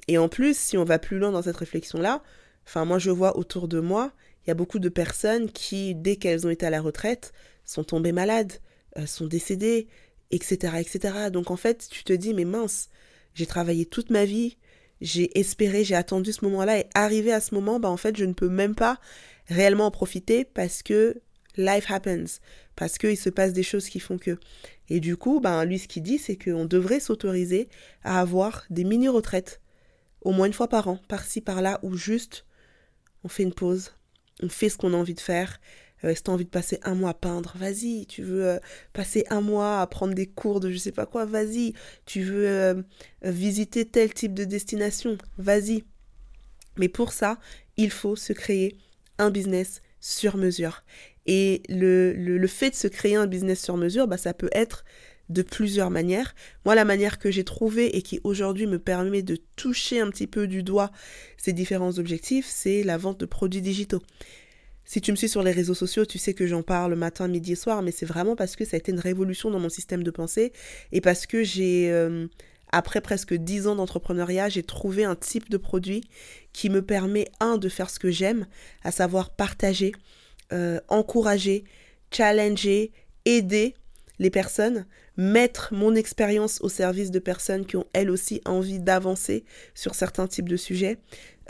Et 0.08 0.18
en 0.18 0.28
plus, 0.30 0.58
si 0.58 0.78
on 0.78 0.84
va 0.84 1.00
plus 1.00 1.20
loin 1.20 1.32
dans 1.32 1.42
cette 1.44 1.58
réflexion-là, 1.58 2.22
enfin 2.66 2.86
moi 2.86 3.00
je 3.00 3.12
vois 3.12 3.38
autour 3.38 3.68
de 3.68 3.80
moi, 3.80 4.12
il 4.46 4.50
y 4.50 4.52
a 4.52 4.56
beaucoup 4.56 4.80
de 4.80 4.90
personnes 4.90 5.50
qui, 5.50 5.96
dès 5.96 6.18
qu'elles 6.18 6.46
ont 6.46 6.50
été 6.50 6.66
à 6.66 6.70
la 6.70 6.82
retraite, 6.82 7.34
sont 7.66 7.84
tombées 7.84 8.12
malades, 8.12 8.54
euh, 8.98 9.06
sont 9.06 9.28
décédées, 9.28 9.88
etc., 10.32 10.74
etc. 10.80 11.30
Donc 11.32 11.52
en 11.52 11.56
fait, 11.56 11.88
tu 11.90 12.04
te 12.04 12.14
dis, 12.14 12.34
mais 12.34 12.46
mince, 12.46 12.90
j'ai 13.36 13.46
travaillé 13.46 13.86
toute 13.86 14.10
ma 14.10 14.26
vie, 14.26 14.58
j'ai 15.00 15.38
espéré, 15.40 15.84
j'ai 15.84 15.96
attendu 15.96 16.34
ce 16.34 16.44
moment-là, 16.46 16.80
et 16.80 16.86
arrivé 16.94 17.32
à 17.32 17.40
ce 17.40 17.56
moment, 17.56 17.80
bah 17.80 17.90
en 17.90 17.98
fait, 17.98 18.18
je 18.18 18.26
ne 18.26 18.34
peux 18.34 18.50
même 18.50 18.76
pas 18.76 19.00
réellement 19.48 19.88
en 19.88 19.92
profiter 19.92 20.46
parce 20.46 20.84
que 20.84 21.22
life 21.58 21.90
happens, 21.90 22.40
parce 22.76 22.98
qu'il 22.98 23.18
se 23.18 23.30
passe 23.30 23.54
des 23.54 23.64
choses 23.64 23.88
qui 23.90 24.00
font 24.00 24.18
que. 24.18 24.38
Et 24.90 25.00
du 25.00 25.16
coup, 25.16 25.40
ben, 25.40 25.66
lui, 25.66 25.80
ce 25.80 25.88
qu'il 25.88 26.04
dit, 26.04 26.18
c'est 26.18 26.38
qu'on 26.38 26.66
devrait 26.66 27.00
s'autoriser 27.00 27.70
à 28.04 28.20
avoir 28.20 28.66
des 28.70 28.84
mini-retraites 28.84 29.62
au 30.24 30.32
moins 30.32 30.48
une 30.48 30.54
fois 30.54 30.68
par 30.68 30.88
an, 30.88 31.00
par-ci, 31.08 31.42
par-là, 31.42 31.80
ou 31.84 31.96
juste 31.96 32.46
on 33.24 33.28
fait 33.28 33.44
une 33.44 33.54
pause, 33.54 33.94
on 34.42 34.50
fait 34.50 34.70
ce 34.70 34.78
qu'on 34.78 34.94
a 34.94 34.98
envie 34.98 35.14
de 35.14 35.20
faire. 35.20 35.60
Euh, 36.04 36.14
si 36.14 36.24
tu 36.24 36.32
as 36.32 36.34
envie 36.34 36.46
de 36.46 36.50
passer 36.50 36.80
un 36.84 36.96
mois 36.96 37.12
à 37.12 37.14
peindre, 37.14 37.54
vas-y. 37.56 38.06
Tu 38.08 38.24
veux 38.24 38.46
euh, 38.46 38.60
passer 38.92 39.26
un 39.30 39.42
mois 39.42 39.80
à 39.80 39.88
prendre 39.88 40.14
des 40.14 40.28
cours 40.28 40.60
de 40.60 40.70
je 40.70 40.78
sais 40.78 40.92
pas 40.92 41.06
quoi, 41.06 41.26
vas-y. 41.26 41.74
Tu 42.06 42.24
veux 42.24 42.48
euh, 42.48 42.82
visiter 43.22 43.86
tel 43.86 44.14
type 44.14 44.34
de 44.34 44.44
destination, 44.44 45.18
vas-y. 45.38 45.84
Mais 46.78 46.90
pour 46.90 47.14
ça, 47.14 47.38
il 47.78 47.92
faut 47.92 48.16
se 48.16 48.34
créer 48.34 48.78
un 49.18 49.30
business 49.30 49.82
sur 50.02 50.38
mesure. 50.38 50.84
Et 51.26 51.64
le, 51.70 52.14
le, 52.14 52.48
fait 52.48 52.72
de 52.72 52.76
se 52.76 52.88
créer 52.88 53.16
un 53.16 53.28
business 53.28 53.64
sur 53.64 53.78
mesure, 53.78 54.08
bah, 54.08 54.18
ça 54.18 54.34
peut 54.34 54.50
être 54.52 54.84
de 55.30 55.42
plusieurs 55.42 55.90
manières. 55.90 56.36
Moi, 56.66 56.76
la 56.76 56.86
manière 56.86 57.18
que 57.18 57.32
j'ai 57.32 57.44
trouvée 57.44 57.96
et 57.96 58.02
qui 58.02 58.20
aujourd'hui 58.24 58.68
me 58.68 58.80
permet 58.80 59.22
de 59.22 59.38
toucher 59.56 60.00
un 60.00 60.10
petit 60.10 60.28
peu 60.28 60.48
du 60.48 60.64
doigt 60.64 60.92
ces 61.38 61.54
différents 61.54 61.98
objectifs, 61.98 62.48
c'est 62.50 62.84
la 62.84 62.98
vente 62.98 63.20
de 63.20 63.26
produits 63.26 63.62
digitaux. 63.62 64.02
Si 64.86 65.00
tu 65.00 65.12
me 65.12 65.16
suis 65.16 65.30
sur 65.30 65.44
les 65.44 65.52
réseaux 65.52 65.74
sociaux, 65.74 66.06
tu 66.06 66.18
sais 66.18 66.34
que 66.34 66.46
j'en 66.46 66.62
parle 66.62 66.96
matin, 66.96 67.28
midi 67.30 67.54
et 67.54 67.56
soir, 67.56 67.82
mais 67.82 67.92
c'est 67.92 68.06
vraiment 68.06 68.36
parce 68.36 68.56
que 68.56 68.66
ça 68.66 68.76
a 68.76 68.80
été 68.80 68.92
une 68.92 69.00
révolution 69.00 69.50
dans 69.50 69.60
mon 69.60 69.70
système 69.70 70.04
de 70.04 70.12
pensée 70.12 70.52
et 70.92 71.00
parce 71.00 71.26
que 71.26 71.42
j'ai, 71.42 71.90
euh, 71.90 72.28
après 72.72 73.00
presque 73.00 73.34
dix 73.34 73.68
ans 73.68 73.76
d'entrepreneuriat, 73.76 74.50
j'ai 74.50 74.64
trouvé 74.64 75.06
un 75.06 75.16
type 75.16 75.50
de 75.50 75.58
produit 75.58 76.04
qui 76.52 76.70
me 76.70 76.82
permet, 76.82 77.30
un, 77.40 77.58
de 77.58 77.70
faire 77.70 77.90
ce 77.90 77.98
que 77.98 78.12
j'aime, 78.12 78.46
à 78.84 78.92
savoir 78.92 79.30
partager, 79.30 79.94
euh, 80.54 80.80
encourager, 80.88 81.64
challenger, 82.12 82.92
aider 83.26 83.74
les 84.20 84.30
personnes, 84.30 84.86
mettre 85.18 85.74
mon 85.74 85.96
expérience 85.96 86.60
au 86.62 86.70
service 86.70 87.12
de 87.12 87.20
personnes 87.20 87.66
qui 87.66 87.76
ont 87.76 87.88
elles 87.94 88.10
aussi 88.10 88.42
envie 88.46 88.80
d'avancer 88.80 89.46
sur 89.74 89.96
certains 89.96 90.28
types 90.28 90.48
de 90.48 90.58
sujets. 90.58 91.00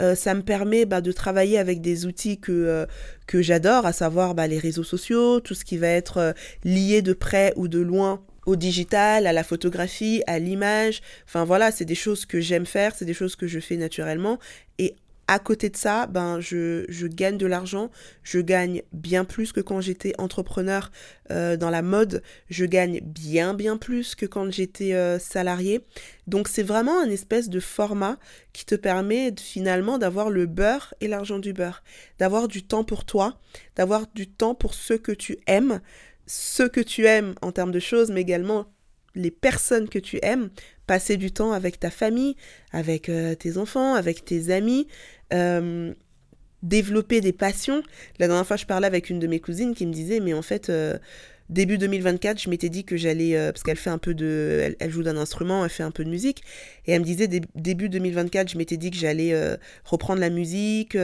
Euh, 0.01 0.15
ça 0.15 0.33
me 0.33 0.41
permet 0.41 0.86
bah, 0.86 1.01
de 1.01 1.12
travailler 1.12 1.60
avec 1.60 1.81
des 1.81 2.05
outils 2.05 2.39
que, 2.39 2.51
euh, 2.51 2.86
que 3.27 3.41
j'adore, 3.41 3.86
à 3.86 3.93
savoir 3.93 4.33
bah, 4.36 4.48
les 4.48 4.57
réseaux 4.57 4.83
sociaux, 4.83 5.39
tout 5.39 5.53
ce 5.53 5.65
qui 5.65 5.77
va 5.77 5.89
être 5.89 6.33
lié 6.63 7.01
de 7.01 7.13
près 7.13 7.53
ou 7.57 7.67
de 7.67 7.79
loin 7.79 8.24
au 8.45 8.55
digital, 8.55 9.27
à 9.27 9.33
la 9.33 9.43
photographie, 9.43 10.24
à 10.27 10.39
l'image. 10.39 11.01
Enfin 11.25 11.45
voilà, 11.45 11.72
c'est 11.72 11.86
des 11.86 11.95
choses 11.95 12.25
que 12.25 12.39
j'aime 12.39 12.65
faire, 12.65 12.95
c'est 12.95 13.05
des 13.05 13.13
choses 13.13 13.36
que 13.36 13.48
je 13.48 13.60
fais 13.60 13.77
naturellement. 13.77 14.39
Et 14.79 14.95
à 15.27 15.39
côté 15.39 15.70
de 15.70 15.77
ça, 15.77 16.06
ben, 16.08 16.39
je, 16.39 16.86
je 16.89 17.08
gagne 17.08 17.38
de 17.38 17.46
l'argent, 17.46 17.89
je 18.24 18.39
gagne 18.39 18.82
bien 18.92 19.24
plus 19.24 19.53
que 19.53 19.62
quand 19.62 19.80
j'étais 19.80 20.13
entrepreneur 20.18 20.92
euh, 21.32 21.56
dans 21.56 21.70
la 21.70 21.82
mode, 21.82 22.22
je 22.50 22.65
gagne 22.65 23.00
bien 23.01 23.53
bien 23.53 23.77
plus 23.77 24.15
que 24.15 24.25
quand 24.25 24.51
j'étais 24.51 24.94
euh, 24.94 25.20
salarié. 25.20 25.86
Donc 26.27 26.48
c'est 26.48 26.63
vraiment 26.63 27.00
un 27.00 27.10
espèce 27.10 27.50
de 27.50 27.60
format 27.60 28.18
qui 28.51 28.65
te 28.65 28.75
permet 28.75 29.34
finalement 29.39 29.98
d'avoir 29.98 30.30
le 30.30 30.46
beurre 30.46 30.94
et 31.00 31.08
l'argent 31.08 31.39
du 31.39 31.53
beurre, 31.53 31.84
d'avoir 32.20 32.48
du 32.48 32.63
temps 32.63 32.84
pour 32.84 33.06
toi, 33.06 33.39
d'avoir 33.75 34.08
du 34.13 34.27
temps 34.27 34.56
pour 34.56 34.74
ce 34.74 34.94
que 34.94 35.13
tu 35.13 35.38
aimes, 35.48 35.80
ce 36.27 36.63
que 36.63 36.82
tu 36.82 37.06
aimes 37.06 37.36
en 37.42 37.51
termes 37.51 37.72
de 37.72 37.80
choses, 37.80 38.12
mais 38.12 38.22
également 38.22 38.68
les 39.15 39.32
personnes 39.32 39.89
que 39.89 40.00
tu 40.00 40.20
aimes, 40.24 40.50
passer 40.87 41.17
du 41.17 41.31
temps 41.31 41.51
avec 41.51 41.79
ta 41.79 41.89
famille, 41.89 42.35
avec 42.71 43.09
euh, 43.09 43.35
tes 43.35 43.57
enfants, 43.57 43.95
avec 43.95 44.25
tes 44.25 44.51
amis, 44.51 44.87
euh, 45.33 45.93
développer 46.61 47.21
des 47.21 47.33
passions. 47.33 47.83
La 48.19 48.27
dernière 48.27 48.45
fois, 48.45 48.57
je 48.57 48.65
parlais 48.65 48.87
avec 48.87 49.09
une 49.09 49.19
de 49.19 49.27
mes 49.27 49.39
cousines 49.39 49.75
qui 49.75 49.85
me 49.85 49.93
disait, 49.93 50.19
mais 50.19 50.33
en 50.33 50.41
fait, 50.41 50.69
euh, 50.69 50.97
début 51.49 51.77
2024, 51.77 52.41
je 52.41 52.49
m'étais 52.49 52.69
dit 52.69 52.83
que 52.83 52.97
j'allais, 52.97 53.35
parce 53.51 53.63
qu'elle 53.63 53.77
fait 53.77 53.89
un 53.89 53.97
peu 53.97 54.13
de, 54.13 54.75
elle, 54.79 54.91
joue 54.91 55.03
d'un 55.03 55.17
instrument, 55.17 55.63
elle 55.63 55.69
fait 55.69 55.83
un 55.83 55.91
peu 55.91 56.03
de 56.03 56.09
musique, 56.09 56.41
et 56.85 56.93
elle 56.93 57.01
me 57.01 57.05
disait 57.05 57.27
début 57.27 57.89
2024, 57.89 58.49
je 58.49 58.57
m'étais 58.57 58.77
dit 58.77 58.91
que 58.91 58.97
j'allais 58.97 59.35
reprendre 59.83 60.21
la 60.21 60.29
musique, 60.29 60.97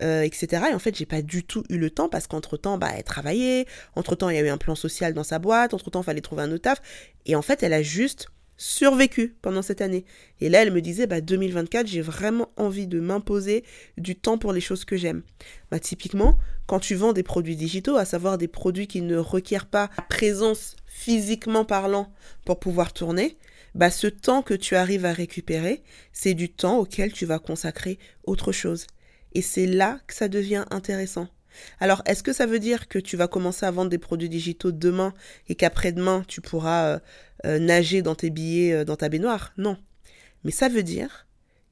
etc. 0.00 0.62
Et 0.70 0.74
en 0.74 0.78
fait, 0.78 0.96
j'ai 0.96 1.04
pas 1.04 1.20
du 1.20 1.44
tout 1.44 1.62
eu 1.68 1.76
le 1.76 1.90
temps 1.90 2.08
parce 2.08 2.26
qu'entre 2.26 2.56
temps, 2.56 2.78
bah, 2.78 2.88
elle 2.96 3.04
travaillait, 3.04 3.66
entre 3.96 4.14
temps, 4.16 4.30
il 4.30 4.36
y 4.36 4.38
a 4.38 4.42
eu 4.42 4.48
un 4.48 4.58
plan 4.58 4.74
social 4.74 5.12
dans 5.12 5.24
sa 5.24 5.38
boîte, 5.38 5.74
entre 5.74 5.90
temps, 5.90 6.00
il 6.00 6.06
fallait 6.06 6.22
trouver 6.22 6.42
un 6.42 6.52
autre 6.52 6.62
taf, 6.62 6.80
et 7.26 7.36
en 7.36 7.42
fait, 7.42 7.62
elle 7.62 7.74
a 7.74 7.82
juste 7.82 8.28
survécu 8.60 9.34
pendant 9.40 9.62
cette 9.62 9.80
année. 9.80 10.04
Et 10.40 10.50
là, 10.50 10.62
elle 10.62 10.70
me 10.70 10.82
disait, 10.82 11.06
bah, 11.06 11.22
2024, 11.22 11.86
j'ai 11.86 12.02
vraiment 12.02 12.50
envie 12.58 12.86
de 12.86 13.00
m'imposer 13.00 13.64
du 13.96 14.16
temps 14.16 14.36
pour 14.36 14.52
les 14.52 14.60
choses 14.60 14.84
que 14.84 14.98
j'aime. 14.98 15.22
Bah, 15.70 15.80
typiquement, 15.80 16.36
quand 16.66 16.78
tu 16.78 16.94
vends 16.94 17.14
des 17.14 17.22
produits 17.22 17.56
digitaux, 17.56 17.96
à 17.96 18.04
savoir 18.04 18.36
des 18.36 18.48
produits 18.48 18.86
qui 18.86 19.00
ne 19.00 19.16
requièrent 19.16 19.66
pas 19.66 19.88
la 19.96 20.04
présence 20.04 20.76
physiquement 20.84 21.64
parlant 21.64 22.12
pour 22.44 22.60
pouvoir 22.60 22.92
tourner, 22.92 23.38
bah, 23.74 23.90
ce 23.90 24.06
temps 24.06 24.42
que 24.42 24.54
tu 24.54 24.76
arrives 24.76 25.06
à 25.06 25.14
récupérer, 25.14 25.82
c'est 26.12 26.34
du 26.34 26.50
temps 26.50 26.76
auquel 26.76 27.12
tu 27.12 27.24
vas 27.24 27.38
consacrer 27.38 27.98
autre 28.24 28.52
chose. 28.52 28.86
Et 29.32 29.40
c'est 29.40 29.66
là 29.66 30.00
que 30.06 30.12
ça 30.12 30.28
devient 30.28 30.66
intéressant. 30.70 31.28
Alors, 31.80 32.02
est-ce 32.06 32.22
que 32.22 32.32
ça 32.32 32.46
veut 32.46 32.58
dire 32.58 32.88
que 32.88 32.98
tu 32.98 33.16
vas 33.16 33.28
commencer 33.28 33.66
à 33.66 33.70
vendre 33.70 33.90
des 33.90 33.98
produits 33.98 34.28
digitaux 34.28 34.72
demain 34.72 35.14
et 35.48 35.54
qu'après-demain, 35.54 36.24
tu 36.28 36.40
pourras 36.40 36.86
euh, 36.86 36.98
euh, 37.46 37.58
nager 37.58 38.02
dans 38.02 38.14
tes 38.14 38.30
billets, 38.30 38.72
euh, 38.72 38.84
dans 38.84 38.96
ta 38.96 39.08
baignoire? 39.08 39.52
Non. 39.56 39.76
Mais 40.44 40.50
ça 40.50 40.68
veut 40.68 40.82
dire 40.82 41.26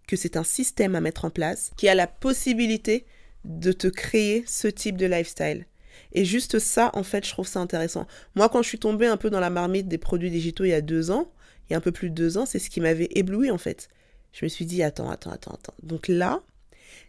que 0.07 0.17
c'est 0.17 0.37
un 0.37 0.45
système 0.45 0.95
à 0.95 1.01
mettre 1.01 1.25
en 1.25 1.31
place 1.31 1.71
qui 1.77 1.89
a 1.89 1.95
la 1.95 2.07
possibilité 2.07 3.07
de 3.45 3.73
te 3.73 3.89
créer 3.89 4.45
ce 4.47 4.69
type 4.69 4.97
de 4.97 5.07
lifestyle. 5.07 5.67
Et 6.13 6.25
juste 6.25 6.59
ça, 6.59 6.91
en 6.95 7.03
fait, 7.03 7.25
je 7.27 7.31
trouve 7.31 7.47
ça 7.47 7.61
intéressant. 7.61 8.07
Moi, 8.35 8.49
quand 8.49 8.63
je 8.63 8.69
suis 8.69 8.79
tombée 8.79 9.07
un 9.07 9.17
peu 9.17 9.31
dans 9.31 9.41
la 9.41 9.51
marmite 9.51 9.89
des 9.89 9.99
produits 9.99 10.31
digitaux 10.31 10.65
il 10.65 10.71
y 10.71 10.75
a 10.75 10.81
deux 10.81 11.11
ans, 11.11 11.31
il 11.69 11.73
y 11.73 11.75
a 11.75 11.79
un 11.79 11.83
peu 11.83 11.93
plus 11.93 12.11
de 12.11 12.15
deux 12.15 12.39
ans, 12.39 12.47
c'est 12.47 12.59
ce 12.59 12.71
qui 12.71 12.81
m'avait 12.81 13.09
ébloui, 13.15 13.51
en 13.51 13.59
fait. 13.59 13.89
Je 14.33 14.45
me 14.45 14.49
suis 14.49 14.65
dit, 14.65 14.83
attends, 14.83 15.11
attends, 15.11 15.31
attends, 15.31 15.53
attends. 15.53 15.75
Donc 15.83 16.09
là, 16.09 16.43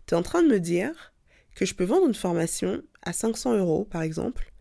tu 0.08 0.14
es 0.14 0.18
en 0.18 0.24
train 0.24 0.44
de 0.44 0.48
me 0.48 0.60
dire 0.60 1.14
que 1.56 1.66
je 1.66 1.74
peux 1.74 1.84
vendre 1.84 2.08
une 2.08 2.16
formation 2.16 2.82
à 3.02 3.14
500 3.14 3.58
euros, 3.58 3.86
par 3.86 4.02
exemple, 4.02 4.52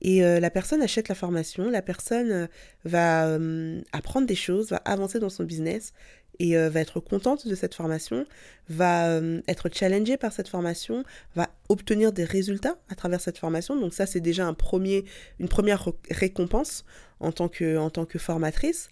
et 0.00 0.22
euh, 0.22 0.40
la 0.40 0.50
personne 0.50 0.82
achète 0.82 1.08
la 1.08 1.14
formation, 1.14 1.70
la 1.70 1.82
personne 1.82 2.30
euh, 2.30 2.46
va 2.84 3.26
euh, 3.26 3.80
apprendre 3.92 4.26
des 4.26 4.34
choses, 4.34 4.70
va 4.70 4.76
avancer 4.84 5.18
dans 5.18 5.30
son 5.30 5.44
business 5.44 5.92
et 6.38 6.54
va 6.54 6.80
être 6.80 7.00
contente 7.00 7.48
de 7.48 7.54
cette 7.54 7.74
formation, 7.74 8.26
va 8.68 9.22
être 9.48 9.70
challengée 9.72 10.18
par 10.18 10.34
cette 10.34 10.48
formation, 10.48 11.02
va 11.34 11.48
obtenir 11.70 12.12
des 12.12 12.24
résultats 12.24 12.76
à 12.90 12.94
travers 12.94 13.22
cette 13.22 13.38
formation. 13.38 13.74
Donc 13.74 13.94
ça, 13.94 14.04
c'est 14.04 14.20
déjà 14.20 14.46
un 14.46 14.52
premier, 14.52 15.06
une 15.38 15.48
première 15.48 15.88
récompense 16.10 16.84
en 17.20 17.32
tant, 17.32 17.48
que, 17.48 17.78
en 17.78 17.88
tant 17.88 18.04
que 18.04 18.18
formatrice. 18.18 18.90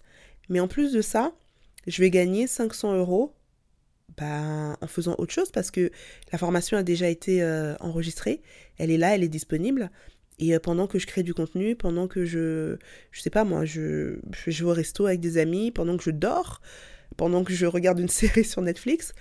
Mais 0.49 0.59
en 0.59 0.67
plus 0.67 0.91
de 0.91 1.01
ça, 1.01 1.33
je 1.85 2.01
vais 2.01 2.09
gagner 2.09 2.47
500 2.47 2.95
euros 2.95 3.35
bah, 4.17 4.77
en 4.81 4.87
faisant 4.87 5.15
autre 5.17 5.33
chose 5.33 5.51
parce 5.51 5.71
que 5.71 5.91
la 6.31 6.37
formation 6.37 6.77
a 6.77 6.83
déjà 6.83 7.09
été 7.09 7.41
euh, 7.41 7.75
enregistrée, 7.79 8.41
elle 8.77 8.91
est 8.91 8.97
là, 8.97 9.15
elle 9.15 9.23
est 9.23 9.29
disponible. 9.29 9.91
Et 10.39 10.53
euh, 10.53 10.59
pendant 10.59 10.87
que 10.87 10.99
je 10.99 11.07
crée 11.07 11.23
du 11.23 11.33
contenu, 11.33 11.75
pendant 11.75 12.07
que 12.07 12.25
je, 12.25 12.77
je 13.11 13.21
sais 13.21 13.29
pas 13.29 13.43
moi, 13.43 13.65
je, 13.65 14.19
je 14.47 14.63
vais 14.63 14.69
au 14.69 14.73
resto 14.73 15.05
avec 15.05 15.19
des 15.19 15.37
amis, 15.37 15.71
pendant 15.71 15.97
que 15.97 16.03
je 16.03 16.11
dors, 16.11 16.61
pendant 17.17 17.43
que 17.43 17.53
je 17.53 17.65
regarde 17.65 17.99
une 17.99 18.09
série 18.21 18.45
sur 18.45 18.61
Netflix, 18.61 19.13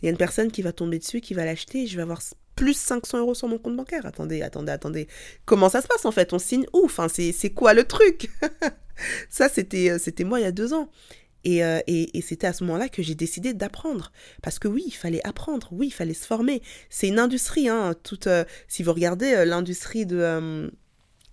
il 0.00 0.06
y 0.06 0.08
a 0.08 0.10
une 0.10 0.18
personne 0.18 0.50
qui 0.50 0.62
va 0.62 0.72
tomber 0.72 0.98
dessus, 0.98 1.20
qui 1.20 1.34
va 1.34 1.44
l'acheter, 1.44 1.82
et 1.82 1.86
je 1.86 1.96
vais 1.96 2.02
avoir 2.02 2.20
plus 2.54 2.76
500 2.76 3.18
euros 3.18 3.34
sur 3.34 3.48
mon 3.48 3.58
compte 3.58 3.76
bancaire. 3.76 4.04
Attendez, 4.06 4.42
attendez, 4.42 4.72
attendez. 4.72 5.08
Comment 5.44 5.68
ça 5.68 5.80
se 5.80 5.86
passe 5.86 6.04
en 6.04 6.10
fait? 6.10 6.32
On 6.32 6.38
signe 6.38 6.66
où? 6.72 6.82
Enfin, 6.84 7.06
c'est 7.08 7.50
quoi 7.50 7.74
le 7.74 7.84
truc? 7.84 8.30
Ça, 9.30 9.46
euh, 9.46 9.98
c'était 9.98 10.24
moi 10.24 10.40
il 10.40 10.42
y 10.42 10.46
a 10.46 10.50
deux 10.50 10.72
ans. 10.72 10.90
Euh, 11.46 11.80
et, 11.86 12.20
c'était 12.20 12.46
à 12.46 12.52
ce 12.52 12.64
moment-là 12.64 12.88
que 12.88 13.02
j'ai 13.02 13.14
décidé 13.14 13.54
d'apprendre. 13.54 14.12
Parce 14.42 14.58
que 14.58 14.68
oui, 14.68 14.84
il 14.86 14.92
fallait 14.92 15.26
apprendre, 15.26 15.68
oui, 15.72 15.88
il 15.88 15.92
fallait 15.92 16.14
se 16.14 16.26
former. 16.26 16.62
C'est 16.90 17.08
une 17.08 17.18
industrie, 17.18 17.68
hein, 17.68 17.94
toute, 18.02 18.26
euh, 18.26 18.44
si 18.68 18.82
vous 18.82 18.92
regardez 18.92 19.32
euh, 19.34 19.44
l'industrie 19.44 20.06
de 20.06 20.70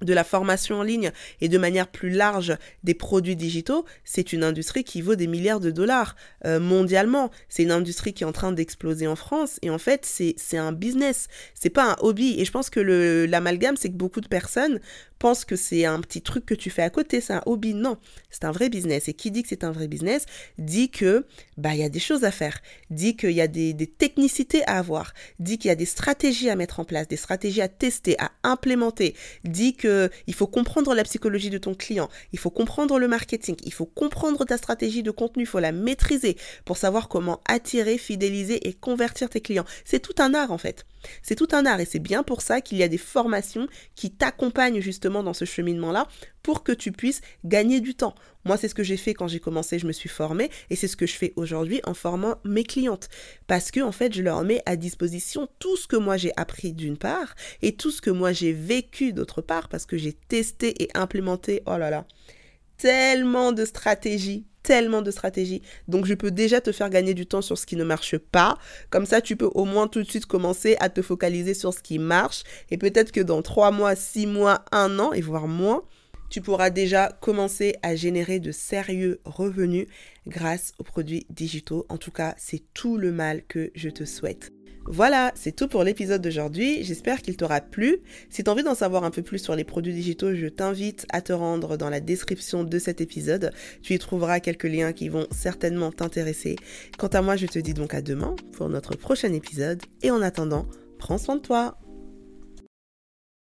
de 0.01 0.13
la 0.13 0.23
formation 0.23 0.79
en 0.79 0.83
ligne 0.83 1.11
et 1.41 1.49
de 1.49 1.57
manière 1.57 1.87
plus 1.87 2.09
large 2.09 2.57
des 2.83 2.93
produits 2.93 3.35
digitaux, 3.35 3.85
c'est 4.03 4.33
une 4.33 4.43
industrie 4.43 4.83
qui 4.83 5.01
vaut 5.01 5.15
des 5.15 5.27
milliards 5.27 5.59
de 5.59 5.71
dollars 5.71 6.15
mondialement. 6.43 7.31
C'est 7.49 7.63
une 7.63 7.71
industrie 7.71 8.13
qui 8.13 8.23
est 8.23 8.27
en 8.27 8.31
train 8.31 8.51
d'exploser 8.51 9.07
en 9.07 9.15
France 9.15 9.59
et 9.61 9.69
en 9.69 9.77
fait 9.77 10.05
c'est 10.05 10.57
un 10.57 10.71
business, 10.71 11.27
c'est 11.53 11.69
pas 11.69 11.93
un 11.93 11.95
hobby. 11.99 12.39
Et 12.39 12.45
je 12.45 12.51
pense 12.51 12.69
que 12.69 13.25
l'amalgame 13.29 13.77
c'est 13.77 13.89
que 13.89 13.95
beaucoup 13.95 14.21
de 14.21 14.27
personnes 14.27 14.79
pense 15.19 15.45
que 15.45 15.55
c'est 15.55 15.85
un 15.85 16.01
petit 16.01 16.21
truc 16.21 16.45
que 16.45 16.53
tu 16.53 16.69
fais 16.69 16.81
à 16.81 16.89
côté, 16.89 17.21
c'est 17.21 17.33
un 17.33 17.41
hobby. 17.45 17.73
Non, 17.73 17.97
c'est 18.29 18.45
un 18.45 18.51
vrai 18.51 18.69
business. 18.69 19.07
Et 19.07 19.13
qui 19.13 19.31
dit 19.31 19.43
que 19.43 19.49
c'est 19.49 19.63
un 19.63 19.71
vrai 19.71 19.87
business 19.87 20.25
dit 20.57 20.89
que 20.89 21.25
bah 21.57 21.73
il 21.73 21.79
y 21.79 21.83
a 21.83 21.89
des 21.89 21.99
choses 21.99 22.23
à 22.23 22.31
faire, 22.31 22.59
dit 22.89 23.15
qu'il 23.15 23.31
y 23.31 23.41
a 23.41 23.47
des, 23.47 23.73
des, 23.73 23.87
technicités 23.87 24.63
à 24.65 24.77
avoir, 24.77 25.13
dit 25.39 25.57
qu'il 25.57 25.69
y 25.69 25.71
a 25.71 25.75
des 25.75 25.85
stratégies 25.85 26.49
à 26.49 26.55
mettre 26.55 26.79
en 26.79 26.85
place, 26.85 27.07
des 27.07 27.17
stratégies 27.17 27.61
à 27.61 27.67
tester, 27.67 28.15
à 28.19 28.31
implémenter, 28.43 29.15
dit 29.43 29.73
il 29.85 30.33
faut 30.33 30.47
comprendre 30.47 30.93
la 30.93 31.03
psychologie 31.03 31.49
de 31.49 31.57
ton 31.57 31.73
client, 31.73 32.09
il 32.33 32.39
faut 32.39 32.49
comprendre 32.49 32.99
le 32.99 33.07
marketing, 33.07 33.55
il 33.63 33.73
faut 33.73 33.85
comprendre 33.85 34.45
ta 34.45 34.57
stratégie 34.57 35.03
de 35.03 35.11
contenu, 35.11 35.43
il 35.43 35.47
faut 35.47 35.59
la 35.59 35.71
maîtriser 35.71 36.37
pour 36.65 36.77
savoir 36.77 37.07
comment 37.07 37.41
attirer, 37.47 37.97
fidéliser 37.97 38.67
et 38.67 38.73
convertir 38.73 39.29
tes 39.29 39.41
clients. 39.41 39.65
C'est 39.83 39.99
tout 39.99 40.15
un 40.19 40.33
art 40.33 40.51
en 40.51 40.57
fait. 40.57 40.85
C'est 41.21 41.35
tout 41.35 41.49
un 41.51 41.65
art 41.65 41.79
et 41.79 41.85
c'est 41.85 41.99
bien 41.99 42.23
pour 42.23 42.41
ça 42.41 42.61
qu'il 42.61 42.77
y 42.77 42.83
a 42.83 42.87
des 42.87 42.97
formations 42.97 43.67
qui 43.95 44.11
t'accompagnent 44.11 44.81
justement 44.81 45.23
dans 45.23 45.33
ce 45.33 45.45
cheminement-là 45.45 46.07
pour 46.45 46.63
que 46.63 46.71
tu 46.71 46.91
puisses 46.91 47.21
gagner 47.43 47.81
du 47.81 47.95
temps. 47.95 48.13
Moi, 48.43 48.55
c'est 48.55 48.67
ce 48.67 48.75
que 48.75 48.83
j'ai 48.83 48.97
fait 48.97 49.15
quand 49.15 49.27
j'ai 49.27 49.39
commencé, 49.39 49.79
je 49.79 49.87
me 49.87 49.91
suis 49.91 50.09
formée 50.09 50.51
et 50.69 50.75
c'est 50.75 50.87
ce 50.87 50.95
que 50.95 51.07
je 51.07 51.15
fais 51.15 51.33
aujourd'hui 51.37 51.81
en 51.85 51.95
formant 51.95 52.35
mes 52.43 52.63
clientes 52.63 53.09
parce 53.47 53.71
que 53.71 53.79
en 53.79 53.91
fait, 53.91 54.13
je 54.13 54.21
leur 54.21 54.43
mets 54.43 54.61
à 54.67 54.75
disposition 54.75 55.49
tout 55.57 55.75
ce 55.75 55.87
que 55.87 55.95
moi 55.95 56.17
j'ai 56.17 56.31
appris 56.37 56.71
d'une 56.71 56.97
part 56.97 57.33
et 57.63 57.75
tout 57.75 57.89
ce 57.89 57.99
que 57.99 58.11
moi 58.11 58.31
j'ai 58.31 58.51
vécu 58.53 59.11
d'autre 59.11 59.41
part 59.41 59.69
parce 59.69 59.87
que 59.87 59.97
j'ai 59.97 60.13
testé 60.13 60.83
et 60.83 60.89
implémenté, 60.93 61.63
oh 61.65 61.79
là 61.79 61.89
là, 61.89 62.05
tellement 62.77 63.51
de 63.51 63.65
stratégies 63.65 64.45
tellement 64.61 65.03
de 65.03 65.11
stratégies. 65.11 65.61
Donc 65.87 66.07
je 66.07 66.15
peux 66.15 66.31
déjà 66.31 66.59
te 66.59 66.71
faire 66.71 66.89
gagner 66.89 67.13
du 67.13 67.27
temps 67.27 67.43
sur 67.43 67.55
ce 67.55 67.67
qui 67.67 67.75
ne 67.75 67.83
marche 67.83 68.17
pas. 68.17 68.57
Comme 68.89 69.05
ça, 69.05 69.21
tu 69.21 69.35
peux 69.35 69.49
au 69.53 69.63
moins 69.63 69.87
tout 69.87 70.01
de 70.01 70.09
suite 70.09 70.25
commencer 70.25 70.75
à 70.79 70.89
te 70.89 71.03
focaliser 71.03 71.53
sur 71.53 71.71
ce 71.71 71.81
qui 71.83 71.99
marche. 71.99 72.41
Et 72.71 72.77
peut-être 72.79 73.11
que 73.11 73.21
dans 73.21 73.43
trois 73.43 73.69
mois, 73.69 73.95
six 73.95 74.25
mois, 74.25 74.65
un 74.71 74.97
an, 74.97 75.13
et 75.13 75.21
voire 75.21 75.47
moins, 75.47 75.83
tu 76.29 76.41
pourras 76.41 76.69
déjà 76.69 77.11
commencer 77.21 77.75
à 77.81 77.95
générer 77.95 78.39
de 78.39 78.51
sérieux 78.51 79.19
revenus 79.25 79.87
grâce 80.27 80.73
aux 80.79 80.83
produits 80.83 81.25
digitaux. 81.29 81.85
En 81.89 81.97
tout 81.97 82.11
cas, 82.11 82.35
c'est 82.37 82.63
tout 82.73 82.97
le 82.97 83.11
mal 83.11 83.43
que 83.47 83.71
je 83.75 83.89
te 83.89 84.05
souhaite. 84.05 84.51
Voilà, 84.87 85.31
c'est 85.33 85.55
tout 85.55 85.67
pour 85.67 85.83
l'épisode 85.83 86.21
d'aujourd'hui. 86.21 86.83
J'espère 86.83 87.23
qu'il 87.23 87.35
t'aura 87.37 87.59
plu. 87.59 87.97
Si 88.29 88.43
tu 88.43 88.49
as 88.49 88.53
envie 88.53 88.61
d'en 88.61 88.75
savoir 88.75 89.03
un 89.03 89.09
peu 89.09 89.23
plus 89.23 89.39
sur 89.39 89.55
les 89.55 89.63
produits 89.63 89.93
digitaux, 89.93 90.35
je 90.35 90.45
t'invite 90.45 91.07
à 91.11 91.21
te 91.21 91.33
rendre 91.33 91.75
dans 91.75 91.89
la 91.89 91.99
description 91.99 92.63
de 92.63 92.77
cet 92.77 93.01
épisode. 93.01 93.51
Tu 93.81 93.95
y 93.95 93.99
trouveras 93.99 94.39
quelques 94.39 94.65
liens 94.65 94.93
qui 94.93 95.09
vont 95.09 95.25
certainement 95.31 95.91
t'intéresser. 95.91 96.55
Quant 96.99 97.07
à 97.07 97.23
moi, 97.23 97.35
je 97.35 97.47
te 97.47 97.57
dis 97.57 97.73
donc 97.73 97.95
à 97.95 98.03
demain 98.03 98.35
pour 98.53 98.69
notre 98.69 98.95
prochain 98.95 99.33
épisode. 99.33 99.81
Et 100.03 100.11
en 100.11 100.21
attendant, 100.21 100.67
prends 100.99 101.17
soin 101.17 101.37
de 101.37 101.41
toi. 101.41 101.79